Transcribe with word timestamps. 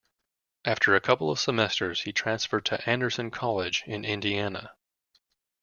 After 0.65 0.95
a 0.95 0.99
couple 0.99 1.29
of 1.29 1.37
semesters 1.37 2.01
he 2.01 2.11
transferred 2.11 2.65
to 2.65 2.89
Anderson 2.89 3.29
College 3.29 3.83
in 3.85 4.03
Indiana. 4.03 4.73